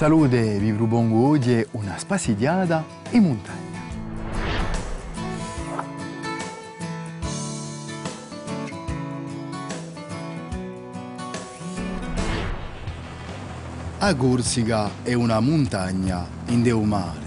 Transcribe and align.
Salute, 0.00 0.56
vivru 0.58 0.86
bongo 0.86 1.28
oggi 1.28 1.62
una 1.72 1.98
spassidiata 1.98 2.82
in 3.10 3.22
montagna. 3.22 3.80
A 13.98 14.14
Corsica 14.14 14.88
è 15.02 15.12
una 15.12 15.38
montagna 15.40 16.26
in 16.46 16.62
Deu 16.62 16.80
mare. 16.80 17.18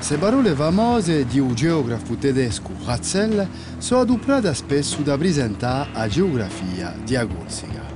Se 0.00 0.18
parole 0.18 0.54
famose 0.54 1.24
di 1.24 1.38
un 1.38 1.54
geografo 1.54 2.16
tedesco 2.16 2.72
Ratzel 2.84 3.48
sono 3.78 4.02
adoperate 4.02 4.52
spesso 4.52 5.00
da 5.00 5.16
presentare 5.16 5.88
a 5.94 6.06
geografia 6.06 6.94
di 7.02 7.16
a 7.16 7.26
Corsica. 7.26 7.93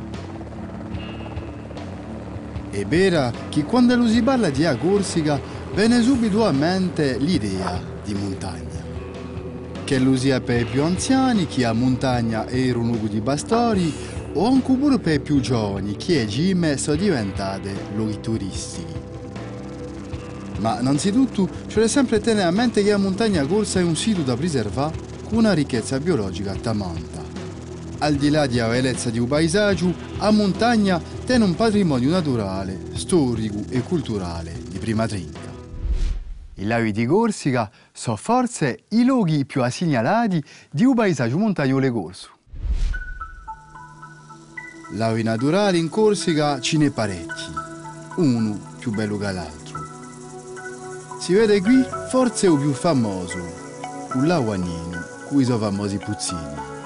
È 2.78 2.87
vera 2.87 3.32
che 3.48 3.64
quando 3.64 4.06
si 4.06 4.23
parla 4.23 4.50
di 4.50 4.64
a 4.64 4.77
Corsica 4.77 5.41
viene 5.74 6.00
subito 6.00 6.46
a 6.46 6.52
mente 6.52 7.19
l'idea 7.19 7.82
di 8.05 8.14
montagna. 8.14 8.84
Che 9.82 9.98
lo 9.98 10.16
sia 10.16 10.41
per 10.41 10.60
i 10.60 10.64
più 10.64 10.84
anziani, 10.84 11.48
che 11.48 11.64
a 11.64 11.72
montagna 11.72 12.46
era 12.46 12.78
un 12.78 12.86
luogo 12.86 13.09
di 13.09 13.20
pastori, 13.20 13.92
o 14.34 14.46
anche 14.46 14.72
pure 14.74 15.00
per 15.00 15.14
i 15.14 15.20
più 15.20 15.41
giovani, 15.41 15.96
che 15.96 16.24
gime 16.27 16.77
sono 16.77 16.96
diventate 16.98 17.74
luoghi 17.96 18.20
turistici. 18.20 18.86
Ma 20.60 20.78
innanzitutto 20.78 21.48
c'è 21.66 21.88
sempre 21.88 22.20
tenere 22.20 22.47
a 22.47 22.52
mente 22.52 22.84
che 22.84 22.92
la 22.92 22.97
montagna 22.97 23.45
corsa 23.45 23.80
è 23.80 23.83
un 23.83 23.97
sito 23.97 24.22
da 24.22 24.36
preservare 24.36 24.97
con 25.28 25.38
una 25.38 25.52
ricchezza 25.52 25.98
biologica 25.98 26.55
tamanta. 26.55 27.17
Al 28.01 28.15
di 28.15 28.30
là 28.30 28.47
della 28.47 28.69
bellezza 28.69 29.11
di 29.11 29.19
un 29.19 29.27
paesaggio, 29.27 29.92
la 30.19 30.31
montagna 30.31 31.03
tiene 31.27 31.42
un 31.42 31.56
patrimonio 31.56 32.11
naturale, 32.11 32.78
storico 32.95 33.64
e 33.70 33.83
culturale 33.83 34.56
di 34.69 34.78
prima 34.78 35.09
trinca. 35.09 35.48
I 36.55 36.64
laghi 36.64 36.92
di 36.92 37.06
Corsica 37.06 37.69
sono 37.92 38.17
forse 38.17 38.84
i 38.91 39.05
luoghi 39.05 39.45
più 39.45 39.69
segnalati 39.69 40.42
di 40.70 40.84
un 40.84 40.95
paesaggio 40.95 41.39
montagnolo 41.39 41.91
corso. 41.92 42.31
Lavi 44.92 45.25
naturali 45.25 45.78
in 45.78 45.89
Corsica 45.89 46.61
ce 46.61 46.78
ne 46.78 46.92
parecchi, 46.92 47.53
uno 48.17 48.77
più 48.78 48.92
bello 48.92 49.19
che 49.19 49.33
l'altro. 49.33 49.78
Si 51.20 51.33
vede 51.34 51.61
qui 51.61 51.84
forse 52.09 52.47
il 52.47 52.59
più 52.59 52.72
famoso, 52.72 53.39
un 54.15 54.27
lago 54.27 54.53
Agnino, 54.53 55.05
cui 55.27 55.44
sono 55.44 55.59
famosi 55.59 55.98
puzzini. 55.98 56.78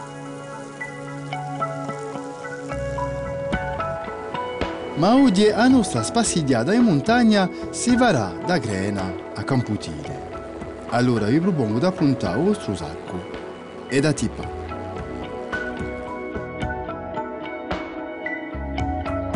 Ma 4.97 5.15
oggi 5.17 5.49
a 5.49 5.67
nostra 5.69 6.03
spassidiata 6.03 6.75
in 6.75 6.83
montagna 6.83 7.49
si 7.71 7.97
varrà 7.97 8.35
da 8.45 8.59
Crena 8.59 9.13
a 9.35 9.43
Camputile. 9.43 10.31
Allora 10.91 11.27
vi 11.27 11.41
propongo 11.41 11.79
di 11.79 11.85
appuntare 11.87 12.39
il 12.39 12.45
vostro 12.45 12.77
sacco 12.77 13.25
e 13.89 14.01
da 14.01 14.13
tipare. 14.13 14.61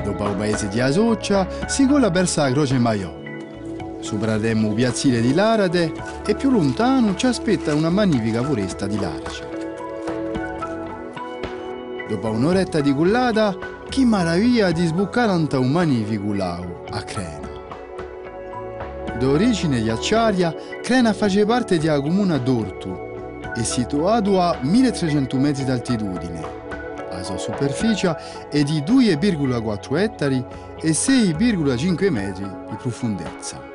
Dopo 0.04 0.28
il 0.28 0.36
paese 0.36 0.68
di 0.68 0.78
Asoccia 0.78 1.48
si 1.66 1.86
cola 1.86 2.10
verso 2.10 2.42
la 2.42 2.52
Croce 2.52 2.78
Maiò. 2.78 3.14
Supereremo 3.98 4.72
piazzile 4.74 5.22
di 5.22 5.32
Larade 5.32 5.90
e 6.26 6.34
più 6.34 6.50
lontano 6.50 7.16
ci 7.16 7.26
aspetta 7.26 7.74
una 7.74 7.90
magnifica 7.90 8.42
foresta 8.42 8.86
di 8.86 9.00
Larce. 9.00 9.48
Dopo 12.08 12.28
un'oretta 12.28 12.80
di 12.80 12.92
cullata, 12.92 13.75
che 13.88 14.04
meraviglia 14.04 14.70
di 14.70 14.86
sbuccare 14.86 15.30
ante 15.30 15.56
un 15.56 15.70
magnifico 15.70 16.32
lago 16.32 16.84
a 16.90 17.02
Crena. 17.02 17.48
D'origine 19.18 19.82
ghiacciaria, 19.82 20.54
Crena 20.82 21.12
faceva 21.12 21.54
parte 21.54 21.78
della 21.78 22.00
comune 22.00 22.42
d'Ortu 22.42 23.04
e 23.56 23.64
situato 23.64 24.40
a 24.40 24.58
1300 24.60 25.36
metri 25.38 25.64
d'altitudine. 25.64 26.64
La 27.10 27.22
sua 27.22 27.38
superficie 27.38 28.14
è 28.50 28.62
di 28.62 28.82
2,4 28.82 29.96
ettari 29.96 30.44
e 30.80 30.90
6,5 30.90 32.10
metri 32.10 32.44
di 32.44 32.76
profondezza. 32.76 33.74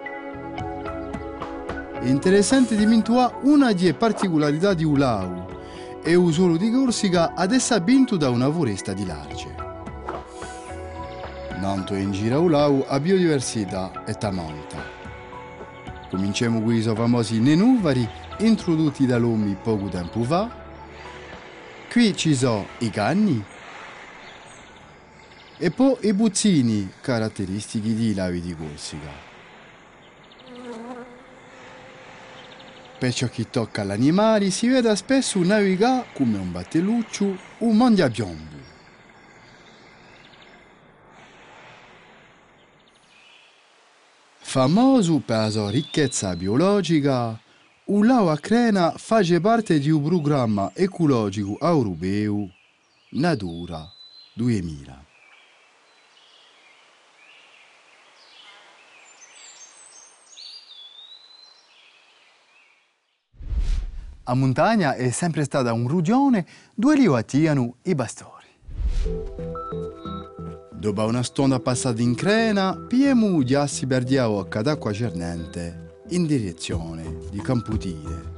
È 2.00 2.06
interessante 2.06 2.76
dimenticare 2.76 3.36
una 3.44 3.74
delle 3.74 3.94
particolarità 3.94 4.74
di 4.74 4.84
un 4.84 4.98
lago 4.98 5.60
e 6.04 6.14
suolo 6.32 6.58
di 6.58 6.72
Corsica 6.72 7.34
adesso 7.36 7.76
è 7.76 7.82
vinto 7.82 8.18
da 8.18 8.30
una 8.30 8.52
foresta 8.52 8.94
di 8.94 9.06
large. 9.06 9.61
Nanto 11.62 11.94
in 11.94 12.12
giro 12.12 12.40
al 12.40 12.50
lago 12.50 12.88
a 12.88 13.00
biodiversità 13.00 14.04
è 14.04 14.18
tamanta. 14.18 14.84
Cominciamo 16.10 16.60
con 16.60 16.74
i 16.74 16.82
famosi 16.82 17.40
nenúvari 17.40 18.10
introdotti 18.40 19.06
dall'uomo 19.06 19.56
poco 19.62 19.88
tempo 19.88 20.24
fa. 20.24 20.50
Qui 21.88 22.18
ci 22.18 22.34
sono 22.34 22.66
i 22.80 22.90
cani 22.90 23.46
e 25.60 25.70
poi 25.70 25.98
i 26.02 26.14
buzzini 26.14 26.94
caratteristici 27.00 27.94
dei 27.96 28.16
lavi 28.16 28.42
di 28.42 28.56
Corsica. 28.56 29.12
Per 32.98 33.14
ciò 33.14 33.28
che 33.28 33.52
tocca 33.52 33.84
agli 33.84 33.92
animali 33.92 34.50
si 34.50 34.68
vede 34.68 34.96
spesso 34.96 35.38
navigare 35.44 36.08
come 36.14 36.40
un 36.40 36.52
batteluccio 36.52 37.38
un 37.60 37.78
mondiabiombo. 37.78 38.61
Famoso 44.52 45.20
per 45.20 45.38
la 45.38 45.50
sua 45.50 45.70
ricchezza 45.70 46.36
biologica, 46.36 47.40
il 47.86 48.06
lago 48.06 48.32
a 48.32 48.38
Crena 48.38 48.92
fa 48.98 49.22
parte 49.40 49.80
di 49.80 49.90
un 49.90 50.04
programma 50.04 50.72
ecologico 50.74 51.58
europeo 51.58 52.50
Natura 53.12 53.90
2000. 54.34 55.06
A 64.24 64.34
montagna 64.34 64.96
è 64.96 65.12
sempre 65.12 65.46
stata 65.46 65.72
un 65.72 65.88
rugione 65.88 66.46
dove 66.76 66.96
arrivano 66.96 67.78
i 67.84 67.96
pastori. 67.96 68.41
Dopo 70.82 71.06
una 71.06 71.22
stonda 71.22 71.60
passata 71.60 72.02
in 72.02 72.16
crena, 72.16 72.76
piemu 72.76 73.44
già 73.44 73.68
si 73.68 73.86
perdeva 73.86 74.28
occa 74.32 74.64
d'acqua 74.64 74.92
cernente 74.92 76.00
in 76.10 76.26
direzione 76.26 77.20
di 77.30 77.40
Camputile. 77.40 78.34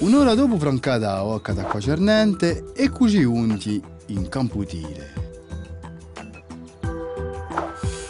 Un'ora 0.00 0.34
dopo 0.34 0.58
francata 0.58 1.22
occa 1.22 1.52
d'acqua 1.52 1.78
cernente 1.78 2.72
e 2.74 2.88
così 2.88 3.22
unti 3.22 3.80
in 4.06 4.28
Camputile. 4.28 5.12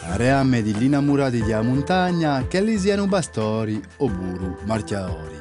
Areame 0.05 0.63
di 0.63 0.73
innamorati 0.85 1.43
della 1.43 1.61
montagna 1.61 2.47
che 2.47 2.63
li 2.63 2.79
siano 2.79 3.07
pastori 3.07 3.79
o 3.97 4.09
buru 4.09 4.57
marchiatori. 4.65 5.37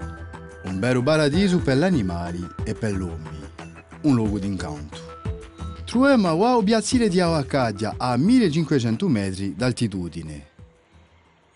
Un 0.64 0.78
vero 0.78 1.02
paradiso 1.02 1.58
per 1.58 1.78
gli 1.78 1.84
animali 1.84 2.46
e 2.64 2.74
per 2.74 2.92
l'uomo. 2.92 3.30
Un 4.02 4.14
luogo 4.14 4.38
d'incanto. 4.38 5.05
Troviamo 5.96 6.30
wow 6.32 6.62
piazzile 6.62 7.08
di 7.08 7.20
Avacaggia 7.20 7.94
a 7.96 8.18
1500 8.18 9.08
metri 9.08 9.54
d'altitudine. 9.56 10.46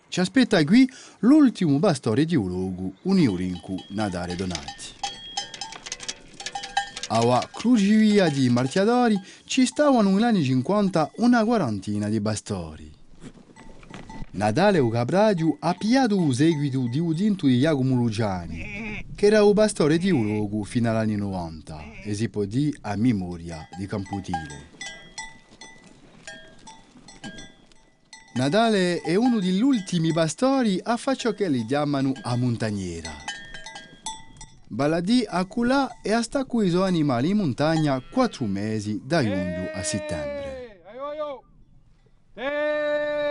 Ci 0.09 0.19
aspetta 0.19 0.65
qui 0.65 0.89
l'ultimo 1.19 1.79
pastore 1.79 2.25
di 2.25 2.37
un 2.37 2.49
luogo, 2.49 2.93
un 3.03 3.19
Iurincu 3.19 3.77
Nadare 3.91 4.37
Donati. 4.37 4.95
Alla 7.09 7.47
crocevia 7.53 8.31
di 8.31 8.49
marchiatori 8.49 9.21
ci 9.45 9.67
stavano 9.67 10.09
negli 10.09 10.23
anni 10.23 10.43
50 10.43 11.11
una 11.17 11.45
quarantina 11.45 12.09
di 12.09 12.19
pastori. 12.23 12.91
Natale 14.31 14.79
o 14.79 14.89
Cabradio 14.89 15.59
ha 15.61 15.75
pigliato 15.75 16.17
il 16.17 16.35
seguito 16.35 16.89
di 16.91 16.99
udinto 16.99 17.47
di 17.47 17.59
Jacomo 17.59 17.95
Luciani, 17.95 18.90
che 19.15 19.27
era 19.27 19.45
un 19.45 19.55
pastore 19.55 19.99
di 19.99 20.11
un 20.11 20.25
luogo 20.25 20.63
fino 20.65 20.91
agli 20.91 20.97
anni 20.97 21.17
90 21.17 22.03
e 22.05 22.15
si 22.15 22.29
può 22.29 22.45
dire 22.45 22.77
a 22.83 22.97
memoria 22.97 23.69
di 23.79 23.87
Camputile. 23.87 24.69
Natale 28.35 29.01
è 29.01 29.17
uno 29.17 29.41
degli 29.41 29.61
ultimi 29.61 30.13
pastori 30.13 30.81
a 30.83 30.97
fare 30.97 31.17
ciò 31.17 31.33
che 31.33 31.49
li 31.49 31.67
chiamano 31.67 32.13
a 32.23 32.37
montagniera. 32.37 33.11
Baladì 34.69 35.25
a 35.27 35.45
culà 35.47 36.01
e 36.01 36.13
a 36.13 36.23
sta 36.23 36.47
i 36.49 36.71
suoi 36.71 36.87
animali 36.87 37.31
in 37.31 37.39
montagna 37.39 38.01
quattro 38.01 38.47
mesi 38.47 39.01
da 39.05 39.21
giugno 39.21 39.69
a 39.75 39.83
settembre. 39.83 40.81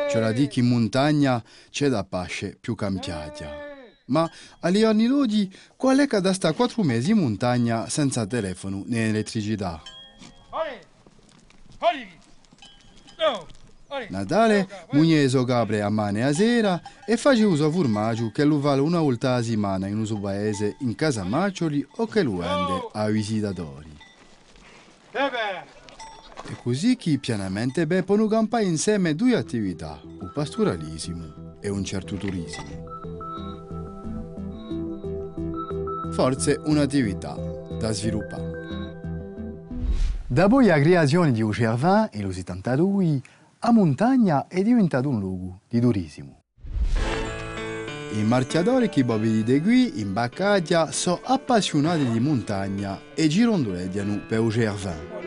C'è 0.09 0.19
da 0.19 0.31
dire 0.31 0.47
che 0.47 0.59
in 0.59 0.67
montagna 0.67 1.41
c'è 1.69 1.87
da 1.87 2.03
pace 2.03 2.57
più 2.59 2.75
cambiata. 2.75 3.68
Ma 4.09 4.29
agli 4.59 4.83
anni 4.83 5.07
d'oggi, 5.07 5.51
qual 5.75 5.99
è 5.99 6.07
che 6.07 6.19
da 6.19 6.33
sta 6.33 6.53
quattro 6.53 6.83
mesi 6.83 7.11
in 7.11 7.17
montagna 7.17 7.87
senza 7.89 8.25
telefono 8.25 8.83
né 8.85 9.09
elettricità? 9.09 9.81
Natale, 14.09 14.67
Mugneso 14.91 15.43
capre 15.43 15.81
a 15.81 15.89
mane 15.89 16.23
a 16.23 16.31
sera 16.31 16.81
e 17.05 17.17
face 17.17 17.43
uso 17.43 17.65
a 17.65 17.71
formaggio 17.71 18.31
che 18.31 18.43
lo 18.43 18.59
vale 18.59 18.81
una 18.81 18.99
volta 18.99 19.35
a 19.35 19.41
settimana 19.41 19.87
in 19.87 19.97
uso 19.97 20.19
paese 20.19 20.75
in 20.79 20.95
casa 20.95 21.23
Maccioli 21.23 21.85
o 21.97 22.05
che 22.05 22.21
lo 22.21 22.37
vende 22.37 22.87
a 22.93 23.07
visitatori. 23.09 23.97
E 25.11 26.55
così 26.63 26.95
che 26.95 27.17
pianamente 27.17 27.85
beppono 27.85 28.27
campare 28.27 28.63
insieme 28.63 29.15
due 29.15 29.35
attività, 29.35 29.99
un 30.03 30.31
pastoralismo 30.33 31.57
e 31.59 31.69
un 31.69 31.83
certo 31.83 32.15
turismo. 32.15 32.88
Forse 36.11 36.59
un'attività 36.65 37.35
da 37.79 37.91
sviluppare. 37.91 38.59
Dopo 40.27 40.59
la 40.59 40.79
creazione 40.79 41.31
di 41.31 41.41
Ucervin 41.41 42.09
e 42.11 42.21
lo 42.21 42.31
72, 42.31 43.21
a 43.59 43.71
montagna 43.71 44.47
è 44.47 44.61
diventato 44.61 45.09
un 45.09 45.19
luogo 45.19 45.61
di 45.69 45.79
turismo. 45.79 46.43
I 48.11 48.23
marciatori 48.23 48.89
che 48.89 49.03
vedi 49.03 49.61
qui 49.61 49.99
in 50.01 50.13
Baccaglia 50.13 50.91
sono 50.91 51.19
appassionati 51.23 52.09
di 52.09 52.19
montagna 52.19 52.99
e 53.13 53.27
girondoleggiano 53.27 54.21
per 54.27 54.39
Ucervin. 54.39 55.17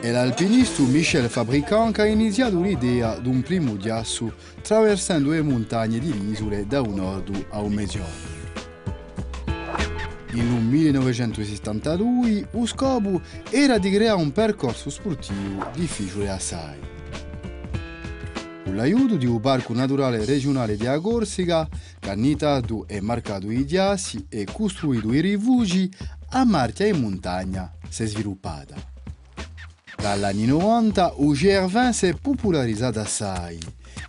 È 0.00 0.10
l'alpinista 0.10 0.82
Michel 0.82 1.28
Fabricant 1.28 1.94
che 1.94 2.02
ha 2.02 2.06
iniziato 2.06 2.60
l'idea 2.60 3.18
di 3.18 3.28
un 3.28 3.42
primo 3.42 3.76
ghiaccio 3.76 4.32
attraversando 4.58 5.30
le 5.30 5.42
montagne 5.42 5.98
di 5.98 6.30
isole 6.30 6.66
da 6.66 6.80
un 6.82 6.94
nord 6.94 7.46
a 7.50 7.60
un 7.60 7.72
mezzogiorno. 7.72 8.33
In 10.34 10.68
1972 10.68 12.48
lo 12.50 12.66
scopo 12.66 13.20
era 13.50 13.78
di 13.78 13.88
creare 13.88 14.20
un 14.20 14.32
percorso 14.32 14.90
sportivo 14.90 15.64
difficile 15.72 16.28
assai. 16.28 16.76
Con 18.64 18.74
l'aiuto 18.74 19.14
di 19.14 19.26
un 19.26 19.38
parco 19.38 19.72
naturale 19.74 20.24
regionale 20.24 20.76
di 20.76 20.86
Corsica, 21.00 21.68
che 22.00 22.10
ha 22.10 22.14
nitato 22.14 22.88
e 22.88 23.00
marcato 23.00 23.48
i 23.48 23.64
ghiacci 23.64 24.26
e 24.28 24.48
costruito 24.50 25.12
i 25.12 25.20
rifugi, 25.20 25.88
a 26.30 26.44
marcia 26.44 26.84
in 26.84 27.00
montagna 27.00 27.72
si 27.88 28.02
è 28.02 28.06
sviluppata. 28.06 28.74
Dagli 29.96 30.24
anni 30.24 30.46
90 30.46 31.14
il 31.20 31.30
GR20 31.30 31.90
si 31.90 32.06
è 32.06 32.14
popolarizzato 32.14 32.98
assai 32.98 33.60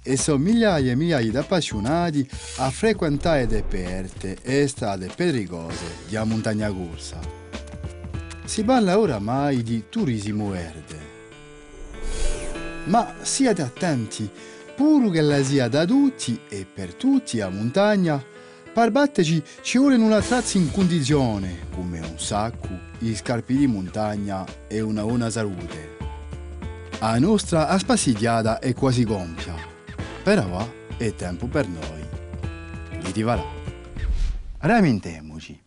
e 0.04 0.18
sono 0.18 0.38
migliaia 0.38 0.92
e 0.92 0.96
migliaia 0.96 1.30
di 1.30 1.38
appassionati 1.38 2.28
a 2.58 2.70
frequentare 2.70 3.46
le 3.48 3.64
perte 3.64 4.38
e 4.42 4.68
strade 4.68 5.10
pericose 5.16 6.04
di 6.08 6.18
montagna 6.24 6.72
corsa. 6.72 7.20
Si 8.46 8.64
parla 8.64 9.00
oramai 9.00 9.64
di 9.64 9.86
turismo 9.90 10.50
verde. 10.50 11.14
Ma 12.86 13.16
siate 13.22 13.62
attenti, 13.64 14.30
pure 14.76 15.10
che 15.10 15.22
la 15.22 15.44
sia 15.44 15.68
da 15.68 15.86
tutti 15.86 16.40
e 16.48 16.66
per 16.72 16.94
tutti 16.94 17.42
a 17.42 17.50
montagna, 17.50 18.24
per 18.72 18.92
batterci 18.92 19.42
ci 19.62 19.78
vuole 19.78 19.96
una 19.96 20.22
trazza 20.22 20.58
in 20.58 20.70
condizione, 20.70 21.68
come 21.74 22.00
un 22.00 22.20
sacco, 22.20 22.68
i 23.00 23.16
scarpi 23.16 23.56
di 23.56 23.68
montagna 23.68 24.46
e 24.68 24.82
una 24.82 25.02
buona 25.02 25.30
salute. 25.30 25.98
La 27.00 27.18
nostra 27.18 27.68
aspasigliata 27.70 28.60
è 28.60 28.74
quasi 28.74 29.04
gonfia, 29.04 29.56
però 30.26 30.68
è 30.98 31.14
tempo 31.14 31.46
per 31.46 31.68
noi 31.68 32.04
di 33.00 33.12
divarà. 33.12 33.44
Ramentiamoci. 34.58 35.62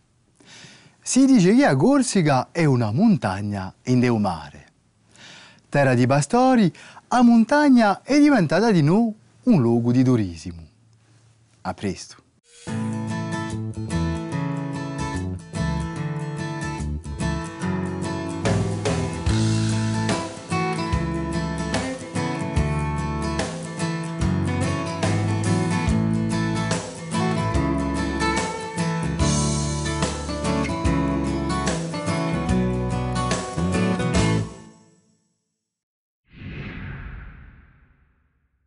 Si 1.01 1.25
dice 1.25 1.55
che 1.55 1.63
a 1.63 1.77
Corsica 1.77 2.49
è 2.51 2.65
una 2.65 2.91
montagna 2.91 3.73
in 3.83 4.01
del 4.01 4.19
mare. 4.19 4.65
Terra 5.69 5.93
di 5.93 6.05
pastori, 6.05 6.69
a 7.07 7.21
montagna 7.21 8.01
è 8.03 8.19
diventata 8.19 8.69
di 8.69 8.81
nuovo 8.81 9.15
un 9.43 9.61
luogo 9.61 9.93
di 9.93 10.03
turismo. 10.03 10.67
A 11.61 11.73
presto. 11.73 12.17